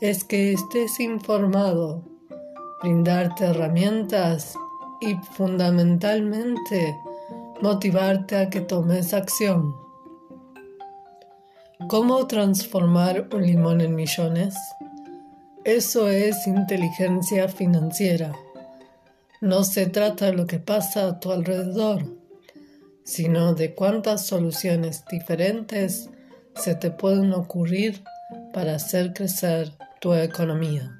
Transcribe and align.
es 0.00 0.22
que 0.22 0.52
estés 0.52 1.00
informado, 1.00 2.02
brindarte 2.82 3.46
herramientas 3.46 4.54
y 5.00 5.14
fundamentalmente 5.32 6.96
motivarte 7.60 8.36
a 8.36 8.48
que 8.48 8.60
tomes 8.60 9.12
acción. 9.12 9.74
¿Cómo 11.88 12.26
transformar 12.26 13.28
un 13.32 13.44
limón 13.44 13.80
en 13.80 13.96
millones? 13.96 14.54
Eso 15.64 16.08
es 16.08 16.46
inteligencia 16.46 17.48
financiera. 17.48 18.32
No 19.40 19.64
se 19.64 19.86
trata 19.86 20.26
de 20.26 20.32
lo 20.32 20.46
que 20.46 20.58
pasa 20.60 21.06
a 21.06 21.20
tu 21.20 21.32
alrededor, 21.32 22.04
sino 23.04 23.54
de 23.54 23.74
cuántas 23.74 24.26
soluciones 24.26 25.04
diferentes 25.10 26.08
se 26.54 26.74
te 26.74 26.90
pueden 26.90 27.32
ocurrir 27.32 28.02
para 28.52 28.74
hacer 28.74 29.12
crecer 29.12 29.72
tu 30.00 30.14
economía. 30.14 30.94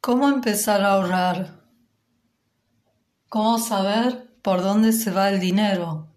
¿Cómo 0.00 0.28
empezar 0.30 0.82
a 0.82 0.92
ahorrar? 0.92 1.60
¿Cómo 3.28 3.58
saber 3.58 4.32
por 4.40 4.62
dónde 4.62 4.94
se 4.94 5.10
va 5.10 5.28
el 5.28 5.38
dinero? 5.38 6.16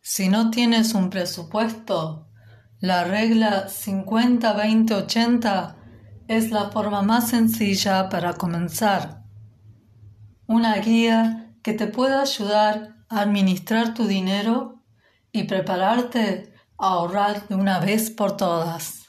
Si 0.00 0.28
no 0.28 0.50
tienes 0.50 0.94
un 0.94 1.08
presupuesto, 1.08 2.26
la 2.80 3.04
regla 3.04 3.68
50-20-80 3.68 5.75
es 6.28 6.50
la 6.50 6.70
forma 6.70 7.02
más 7.02 7.28
sencilla 7.28 8.08
para 8.08 8.34
comenzar. 8.34 9.22
Una 10.46 10.76
guía 10.76 11.54
que 11.62 11.72
te 11.72 11.86
pueda 11.86 12.22
ayudar 12.22 12.96
a 13.08 13.20
administrar 13.20 13.94
tu 13.94 14.06
dinero 14.06 14.82
y 15.32 15.44
prepararte 15.44 16.52
a 16.78 16.88
ahorrar 16.88 17.46
de 17.48 17.54
una 17.54 17.78
vez 17.78 18.10
por 18.10 18.36
todas. 18.36 19.06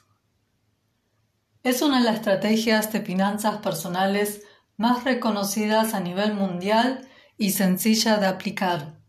Es 1.63 1.81
una 1.81 1.99
de 1.99 2.05
las 2.05 2.15
estrategias 2.15 2.91
de 2.91 3.01
finanzas 3.01 3.57
personales 3.57 4.43
más 4.77 5.03
reconocidas 5.03 5.93
a 5.93 5.99
nivel 5.99 6.33
mundial 6.33 7.07
y 7.37 7.51
sencilla 7.51 8.17
de 8.17 8.27
aplicar. 8.27 8.99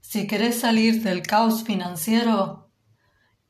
Si 0.00 0.26
querés 0.26 0.60
salir 0.60 1.02
del 1.02 1.22
caos 1.22 1.64
financiero 1.64 2.70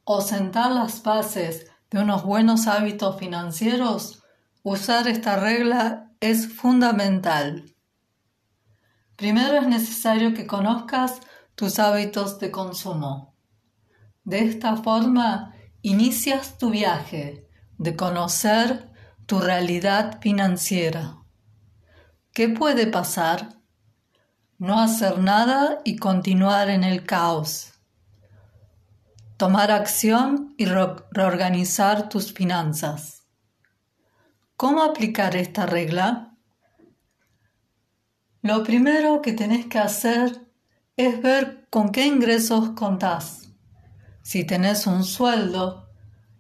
o 0.05 0.21
sentar 0.21 0.71
las 0.73 1.03
bases 1.03 1.67
de 1.91 2.01
unos 2.01 2.25
buenos 2.25 2.67
hábitos 2.67 3.19
financieros, 3.19 4.23
usar 4.63 5.09
esta 5.09 5.37
regla 5.37 6.11
es 6.21 6.49
fundamental. 6.53 7.75
Primero 9.17 9.59
es 9.59 9.67
necesario 9.69 10.35
que 10.35 10.47
conozcas 10.47 11.21
tus 11.55 11.79
hábitos 11.79 12.41
de 12.41 12.51
consumo. 12.51 13.35
De 14.25 14.41
esta 14.41 14.77
forma, 14.77 15.55
inicias 15.83 16.59
tu 16.59 16.71
viaje 16.71 17.47
de 17.79 17.95
conocer 17.95 18.91
tu 19.27 19.41
realidad 19.41 20.21
financiera. 20.21 21.19
¿Qué 22.33 22.49
puede 22.49 22.87
pasar? 22.87 23.61
No 24.59 24.81
hacer 24.81 25.19
nada 25.19 25.81
y 25.85 25.97
continuar 25.97 26.71
en 26.71 26.85
el 26.85 27.05
caos 27.05 27.74
tomar 29.37 29.71
acción 29.71 30.55
y 30.57 30.67
reorganizar 30.67 32.09
tus 32.09 32.33
finanzas. 32.33 33.27
¿Cómo 34.57 34.83
aplicar 34.83 35.35
esta 35.37 35.67
regla? 35.67 36.37
Lo 38.43 38.63
primero 38.63 39.21
que 39.23 39.33
tenés 39.33 39.67
que 39.67 39.79
hacer 39.79 40.47
es 40.97 41.21
ver 41.21 41.67
con 41.71 41.91
qué 41.91 42.07
ingresos 42.07 42.71
contás. 42.71 43.49
Si 44.23 44.45
tenés 44.45 44.87
un 44.87 45.03
sueldo, 45.03 45.91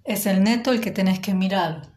es 0.04 0.26
el 0.26 0.44
neto 0.44 0.70
el 0.70 0.80
que 0.80 0.90
tenés 0.90 1.18
que 1.18 1.34
mirar. 1.34 1.92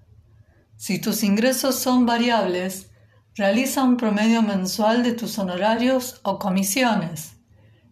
Si 0.75 0.99
tus 0.99 1.23
ingresos 1.23 1.75
son 1.75 2.05
variables, 2.05 2.89
realiza 3.35 3.83
un 3.83 3.97
promedio 3.97 4.41
mensual 4.41 5.03
de 5.03 5.11
tus 5.11 5.37
honorarios 5.37 6.19
o 6.23 6.39
comisiones. 6.39 7.33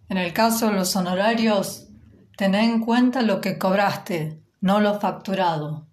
En 0.09 0.17
el 0.17 0.33
caso 0.33 0.67
de 0.67 0.73
los 0.73 0.95
honorarios, 0.95 1.84
Ten 2.35 2.53
en 2.53 2.81
cuenta 2.81 3.21
lo 3.21 3.39
que 3.39 3.57
cobraste, 3.57 4.43
no 4.59 4.81
lo 4.81 4.99
facturado. 4.99 5.87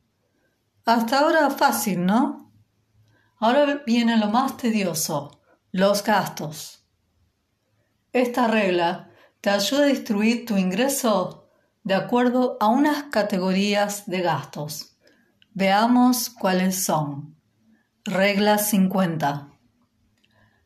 Hasta 0.84 1.20
ahora 1.20 1.50
fácil, 1.50 2.04
¿no? 2.04 2.53
Ahora 3.38 3.82
viene 3.86 4.16
lo 4.16 4.26
más 4.26 4.56
tedioso, 4.56 5.41
los 5.70 6.02
gastos. 6.02 6.84
Esta 8.12 8.48
regla 8.48 9.10
te 9.41 9.50
ayuda 9.50 9.84
a 9.84 9.86
distribuir 9.86 10.44
tu 10.44 10.56
ingreso 10.56 11.48
de 11.84 11.94
acuerdo 11.94 12.56
a 12.60 12.66
unas 12.66 13.04
categorías 13.04 14.06
de 14.06 14.22
gastos. 14.22 14.98
Veamos 15.52 16.28
cuáles 16.28 16.84
son. 16.84 17.36
Regla 18.04 18.58
50. 18.58 19.48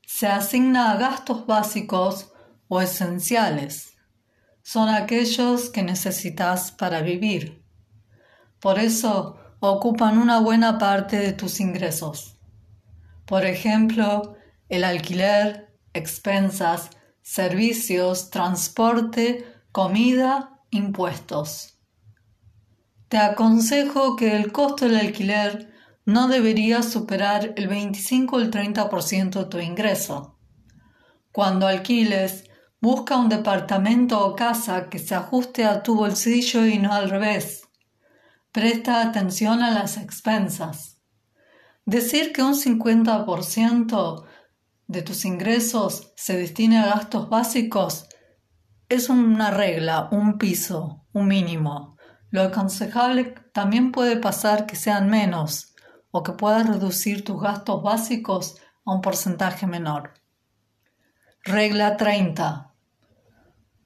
Se 0.07 0.27
asigna 0.27 0.93
a 0.93 0.97
gastos 0.97 1.47
básicos 1.47 2.33
o 2.69 2.81
esenciales 2.81 3.96
son 4.67 4.89
aquellos 4.89 5.71
que 5.71 5.85
necesitas 5.85 6.73
para 6.73 7.01
vivir. 7.01 7.63
Por 8.59 8.81
eso 8.81 9.39
ocupan 9.61 10.19
una 10.19 10.41
buena 10.41 10.77
parte 10.77 11.19
de 11.19 11.33
tus 11.33 11.61
ingresos. 11.61 12.41
Por 13.27 13.47
ejemplo, 13.47 14.35
el 14.69 14.83
alquiler, 14.83 15.73
expensas, 15.93 16.91
servicios, 17.23 18.31
transporte, 18.31 19.47
comida, 19.71 20.61
impuestos. 20.73 21.79
Te 23.07 23.19
aconsejo 23.19 24.17
que 24.17 24.35
el 24.35 24.51
costo 24.51 24.87
del 24.87 24.97
alquiler 24.97 25.73
no 26.05 26.27
debería 26.27 26.83
superar 26.83 27.55
el 27.55 27.69
25 27.69 28.35
o 28.35 28.41
el 28.41 28.51
30% 28.51 29.31
de 29.31 29.45
tu 29.45 29.61
ingreso. 29.61 30.41
Cuando 31.31 31.69
alquiles, 31.69 32.46
Busca 32.81 33.17
un 33.17 33.29
departamento 33.29 34.25
o 34.25 34.37
casa 34.37 34.89
que 34.91 34.99
se 34.99 35.15
ajuste 35.15 35.65
a 35.65 35.83
tu 35.83 35.97
bolsillo 35.97 36.67
y 36.67 36.79
no 36.79 36.93
al 36.93 37.09
revés. 37.09 37.69
Presta 38.53 39.01
atención 39.01 39.63
a 39.63 39.71
las 39.71 39.97
expensas. 39.97 41.01
Decir 41.87 42.33
que 42.33 42.43
un 42.43 42.55
50% 42.55 44.25
de 44.89 45.03
tus 45.03 45.25
ingresos 45.25 46.13
se 46.17 46.37
destine 46.37 46.79
a 46.79 46.87
gastos 46.87 47.29
básicos 47.29 48.09
es 48.89 49.09
una 49.09 49.51
regla, 49.51 50.09
un 50.13 50.37
piso, 50.37 51.07
un 51.13 51.29
mínimo. 51.29 51.97
Lo 52.31 52.43
aconsejable 52.43 53.35
también 53.53 53.91
puede 53.91 54.17
pasar 54.17 54.67
que 54.67 54.77
sean 54.77 55.09
menos 55.09 55.75
o 56.11 56.23
que 56.23 56.33
puedas 56.33 56.69
reducir 56.69 57.25
tus 57.25 57.41
gastos 57.41 57.83
básicos 57.83 58.57
a 58.85 58.93
un 58.95 59.01
porcentaje 59.01 59.67
menor. 59.67 60.13
Regla 61.47 61.97
30. 61.97 62.75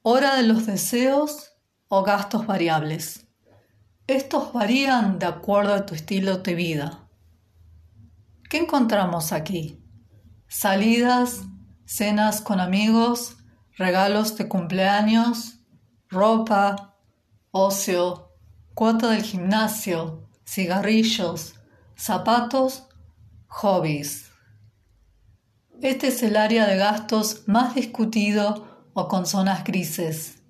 Hora 0.01 0.37
de 0.37 0.45
los 0.45 0.65
deseos 0.65 1.53
o 1.89 2.03
gastos 2.03 2.47
variables. 2.47 3.27
Estos 4.07 4.55
varían 4.55 5.19
de 5.19 5.27
acuerdo 5.27 5.75
a 5.75 5.85
tu 5.85 5.95
estilo 5.95 6.39
de 6.39 6.55
vida. 6.55 7.11
¿Qué 8.49 8.57
encontramos 8.57 9.33
aquí? 9.33 9.79
Salidas, 10.49 11.43
cenas 11.85 12.41
con 12.41 12.61
amigos, 12.61 13.37
regalos 13.77 14.39
de 14.39 14.49
cumpleaños, 14.49 15.59
ropa, 16.09 16.97
ocio, 17.51 18.31
cuota 18.73 19.11
del 19.11 19.23
gimnasio, 19.23 20.31
cigarrillos, 20.47 21.57
zapatos, 21.95 22.89
hobbies. 23.49 24.30
Este 25.83 26.09
es 26.09 26.23
el 26.23 26.37
área 26.37 26.67
de 26.67 26.77
gastos 26.77 27.45
más 27.47 27.75
discutido 27.75 28.89
o 28.93 29.09
con 29.09 29.27
zonas 29.27 29.65
grises. 29.65 30.43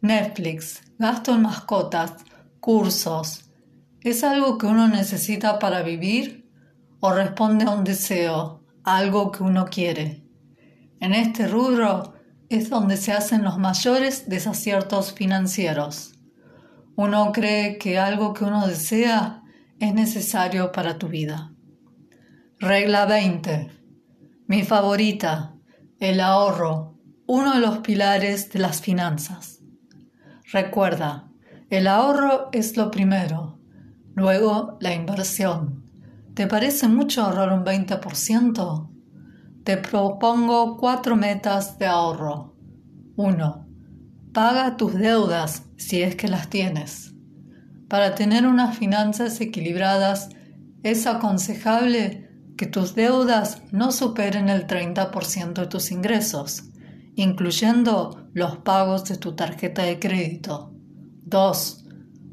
Netflix, 0.00 0.82
gasto 0.98 1.34
en 1.34 1.42
mascotas, 1.42 2.12
cursos, 2.60 3.44
¿Es 4.04 4.22
algo 4.22 4.58
que 4.58 4.66
uno 4.66 4.86
necesita 4.86 5.58
para 5.58 5.80
vivir 5.80 6.46
o 7.00 7.10
responde 7.12 7.64
a 7.64 7.70
un 7.70 7.84
deseo, 7.84 8.62
algo 8.84 9.32
que 9.32 9.42
uno 9.42 9.64
quiere? 9.64 10.28
En 11.00 11.14
este 11.14 11.48
rubro 11.48 12.12
es 12.50 12.68
donde 12.68 12.98
se 12.98 13.12
hacen 13.12 13.42
los 13.42 13.56
mayores 13.56 14.28
desaciertos 14.28 15.14
financieros. 15.14 16.12
Uno 16.96 17.32
cree 17.32 17.78
que 17.78 17.98
algo 17.98 18.34
que 18.34 18.44
uno 18.44 18.66
desea 18.66 19.42
es 19.80 19.94
necesario 19.94 20.70
para 20.70 20.98
tu 20.98 21.08
vida. 21.08 21.54
Regla 22.58 23.06
20. 23.06 23.83
Mi 24.46 24.62
favorita, 24.62 25.54
el 25.98 26.20
ahorro, 26.20 26.98
uno 27.26 27.54
de 27.54 27.60
los 27.60 27.78
pilares 27.78 28.52
de 28.52 28.58
las 28.58 28.80
finanzas. 28.80 29.60
Recuerda, 30.52 31.30
el 31.70 31.86
ahorro 31.86 32.50
es 32.52 32.76
lo 32.76 32.90
primero, 32.90 33.54
Luego, 34.14 34.78
la 34.80 34.94
inversión. 34.94 35.82
¿Te 36.34 36.46
parece 36.46 36.86
mucho 36.86 37.22
ahorrar 37.22 37.52
un 37.52 37.64
20%? 37.64 38.90
Te 39.64 39.76
propongo 39.76 40.76
cuatro 40.76 41.16
metas 41.16 41.78
de 41.78 41.86
ahorro. 41.86 42.54
1. 43.16 43.66
Paga 44.32 44.76
tus 44.76 44.94
deudas 44.94 45.64
si 45.76 46.02
es 46.02 46.14
que 46.14 46.28
las 46.28 46.48
tienes. 46.48 47.12
Para 47.88 48.14
tener 48.14 48.46
unas 48.46 48.78
finanzas 48.78 49.40
equilibradas, 49.40 50.28
es 50.84 51.06
aconsejable 51.08 52.30
que 52.56 52.66
tus 52.66 52.94
deudas 52.94 53.62
no 53.72 53.90
superen 53.92 54.48
el 54.48 54.66
30% 54.66 55.54
de 55.54 55.66
tus 55.66 55.90
ingresos, 55.90 56.70
incluyendo 57.16 58.28
los 58.32 58.58
pagos 58.58 59.04
de 59.04 59.16
tu 59.16 59.34
tarjeta 59.34 59.82
de 59.82 59.98
crédito. 59.98 60.72
2. 61.24 61.84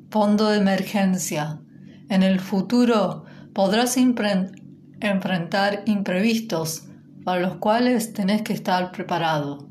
Fondo 0.09 0.49
de 0.49 0.57
emergencia. 0.57 1.61
En 2.09 2.23
el 2.23 2.39
futuro 2.39 3.25
podrás 3.53 3.97
enfrentar 3.97 5.83
imprevistos 5.85 6.87
para 7.23 7.41
los 7.41 7.55
cuales 7.57 8.13
tenés 8.13 8.41
que 8.41 8.53
estar 8.53 8.91
preparado. 8.91 9.69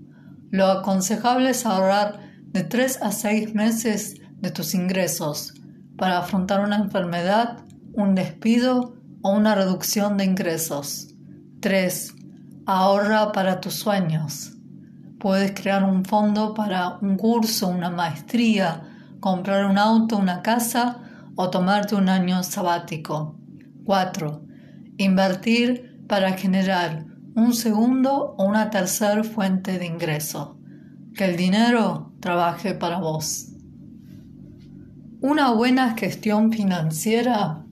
Lo 0.51 0.67
aconsejable 0.67 1.51
es 1.51 1.67
ahorrar 1.67 2.21
de 2.47 2.65
3 2.65 3.03
a 3.03 3.13
6 3.13 3.55
meses 3.55 4.17
de 4.39 4.51
tus 4.51 4.75
ingresos 4.75 5.55
para 5.97 6.19
afrontar 6.19 6.61
una 6.61 6.77
enfermedad, 6.77 7.59
un 7.93 8.15
despido 8.15 9.00
o 9.23 9.33
una 9.33 9.55
reducción 9.55 10.17
de 10.17 10.25
ingresos. 10.25 11.15
3. 11.61 12.15
Ahorra 12.67 13.33
para 13.33 13.61
tus 13.61 13.75
sueños. 13.75 14.53
Puedes 15.19 15.53
crear 15.53 15.85
un 15.85 16.05
fondo 16.05 16.55
para 16.55 16.99
un 16.99 17.17
curso, 17.17 17.69
una 17.69 17.91
maestría, 17.91 18.83
comprar 19.21 19.67
un 19.67 19.77
auto, 19.77 20.17
una 20.17 20.41
casa 20.43 21.03
o 21.37 21.51
tomarte 21.51 21.95
un 21.95 22.09
año 22.09 22.43
sabático. 22.43 23.37
4. 23.85 24.43
Invertir 24.97 26.05
para 26.09 26.33
generar 26.33 27.05
un 27.35 27.53
segundo 27.53 28.35
o 28.39 28.45
una 28.45 28.71
tercera 28.71 29.23
fuente 29.23 29.79
de 29.79 29.87
ingreso. 29.87 30.59
Que 31.15 31.25
el 31.27 31.37
dinero 31.37 32.13
trabaje 32.21 32.75
para 32.75 32.99
vos. 32.99 33.49
Una 35.21 35.51
buena 35.53 35.97
gestión 35.99 36.51
financiera 36.51 37.67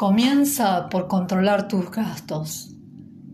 comienza 0.00 0.88
por 0.88 1.08
controlar 1.08 1.68
tus 1.68 1.90
gastos. 1.90 2.74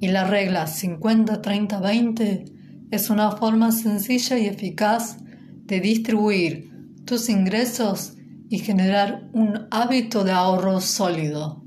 Y 0.00 0.08
la 0.08 0.24
regla 0.24 0.66
50-30-20 0.66 2.88
es 2.90 3.08
una 3.08 3.30
forma 3.30 3.70
sencilla 3.70 4.36
y 4.36 4.46
eficaz 4.46 5.18
de 5.64 5.78
distribuir 5.78 6.72
tus 7.04 7.28
ingresos 7.28 8.14
y 8.48 8.58
generar 8.58 9.30
un 9.32 9.68
hábito 9.70 10.24
de 10.24 10.32
ahorro 10.32 10.80
sólido. 10.80 11.62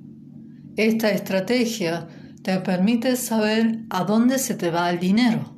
Esta 0.76 1.12
estrategia 1.12 2.10
te 2.44 2.60
permite 2.60 3.16
saber 3.16 3.86
a 3.90 4.04
dónde 4.04 4.38
se 4.38 4.56
te 4.56 4.70
va 4.70 4.90
el 4.90 5.00
dinero. 5.00 5.56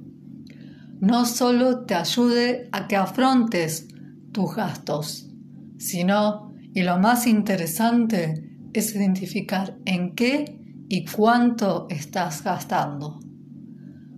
No 0.99 1.25
solo 1.25 1.85
te 1.85 1.95
ayude 1.95 2.69
a 2.71 2.87
que 2.87 2.95
afrontes 2.95 3.87
tus 4.31 4.55
gastos, 4.55 5.31
sino, 5.79 6.53
y 6.75 6.83
lo 6.83 6.99
más 6.99 7.25
interesante, 7.25 8.50
es 8.73 8.95
identificar 8.95 9.77
en 9.85 10.15
qué 10.15 10.59
y 10.89 11.05
cuánto 11.05 11.87
estás 11.89 12.43
gastando. 12.43 13.19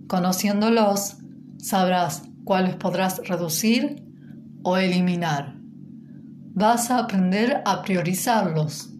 Conociéndolos, 0.06 1.16
sabrás 1.58 2.22
cuáles 2.44 2.76
podrás 2.76 3.26
reducir 3.26 4.04
o 4.62 4.76
eliminar 4.76 5.54
vas 6.54 6.88
a 6.92 6.98
aprender 6.98 7.62
a 7.66 7.82
priorizarlos 7.82 8.90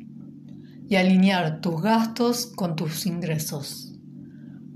y 0.88 0.96
alinear 0.96 1.60
tus 1.60 1.80
gastos 1.80 2.46
con 2.46 2.74
tus 2.74 3.06
ingresos. 3.06 3.92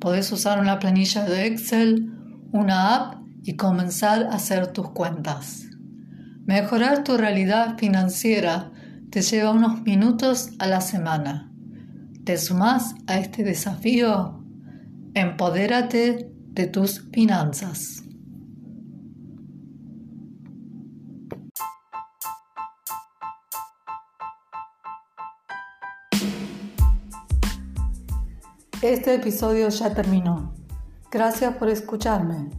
Podés 0.01 0.31
usar 0.31 0.61
una 0.61 0.79
planilla 0.79 1.25
de 1.25 1.47
Excel, 1.47 2.13
una 2.53 2.95
app 2.95 3.15
y 3.43 3.57
comenzar 3.57 4.27
a 4.27 4.37
hacer 4.37 4.69
tus 4.69 4.91
cuentas. 4.91 5.67
Mejorar 6.47 7.03
tu 7.03 7.17
realidad 7.17 7.77
financiera 7.79 8.71
te 9.11 9.23
lleva 9.23 9.53
unos 9.53 9.83
minutos 9.83 10.51
a 10.59 10.67
la 10.67 10.81
semana. 10.81 11.51
¿Te 12.25 12.37
sumás 12.37 12.95
a 13.07 13.19
este 13.19 13.43
desafío? 13.43 14.45
Empodérate 15.15 16.31
de 16.35 16.67
tus 16.67 17.09
finanzas. 17.11 18.03
Este 28.83 29.15
episodio 29.15 29.71
ya 29.71 29.95
terminó. 29.95 30.53
Gracias 31.11 31.55
por 31.57 31.71
escucharme. 31.71 32.51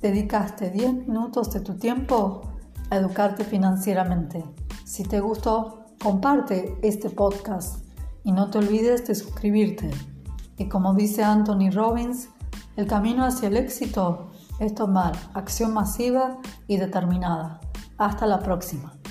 Dedicaste 0.00 0.70
10 0.70 1.06
minutos 1.06 1.52
de 1.52 1.60
tu 1.60 1.74
tiempo 1.74 2.50
a 2.90 2.96
educarte 2.96 3.44
financieramente. 3.44 4.42
Si 4.84 5.04
te 5.04 5.20
gustó, 5.20 5.81
comparte 6.02 6.76
este 6.82 7.10
podcast 7.10 7.84
y 8.24 8.32
no 8.32 8.50
te 8.50 8.58
olvides 8.58 9.06
de 9.06 9.14
suscribirte. 9.14 9.88
Y 10.58 10.68
como 10.68 10.94
dice 10.94 11.22
Anthony 11.22 11.70
Robbins, 11.72 12.28
el 12.76 12.88
camino 12.88 13.24
hacia 13.24 13.46
el 13.48 13.56
éxito 13.56 14.32
es 14.58 14.74
tomar 14.74 15.12
acción 15.34 15.72
masiva 15.72 16.38
y 16.66 16.76
determinada. 16.76 17.60
Hasta 17.98 18.26
la 18.26 18.40
próxima. 18.40 19.01